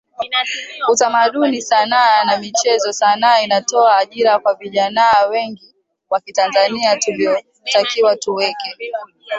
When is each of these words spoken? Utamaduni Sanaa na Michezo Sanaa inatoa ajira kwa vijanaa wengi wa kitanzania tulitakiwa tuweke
Utamaduni 0.91 1.61
Sanaa 1.61 2.23
na 2.23 2.37
Michezo 2.37 2.91
Sanaa 2.93 3.41
inatoa 3.41 3.97
ajira 3.97 4.39
kwa 4.39 4.53
vijanaa 4.55 5.25
wengi 5.29 5.75
wa 6.09 6.19
kitanzania 6.19 6.97
tulitakiwa 6.97 8.15
tuweke 8.15 8.75